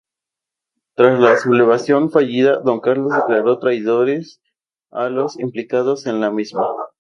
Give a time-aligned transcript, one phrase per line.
[0.95, 4.41] Tras la sublevación fallida, Don Carlos declaró traidores
[4.89, 6.65] a los implicados en la misma.